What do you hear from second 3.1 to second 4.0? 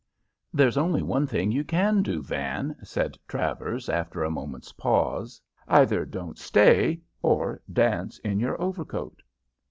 Travers